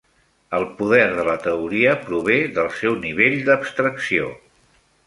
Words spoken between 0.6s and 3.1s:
poder de la teoria prové del seu